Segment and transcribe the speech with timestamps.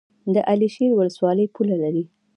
[0.33, 2.03] د علي شیر ولسوالۍ پوله لري